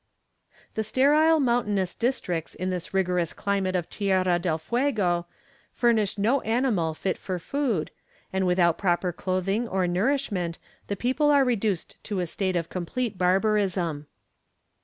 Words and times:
The 0.73 0.83
sterile 0.83 1.39
mountainous 1.39 1.93
districts 1.93 2.55
in 2.55 2.71
this 2.71 2.91
rigorous 2.91 3.33
climate 3.33 3.75
of 3.75 3.87
Tierra 3.87 4.39
del 4.39 4.57
Fuego 4.57 5.27
furnish 5.71 6.17
no 6.17 6.41
animal 6.41 6.95
fit 6.95 7.19
for 7.19 7.37
food, 7.37 7.91
and 8.33 8.47
without 8.47 8.79
proper 8.79 9.13
clothing 9.13 9.67
or 9.67 9.85
nourishment 9.85 10.57
the 10.87 10.95
people 10.95 11.29
are 11.29 11.45
reduced 11.45 12.03
to 12.05 12.19
a 12.19 12.25
state 12.25 12.55
of 12.55 12.67
complete 12.67 13.19
barbarism. 13.19 14.07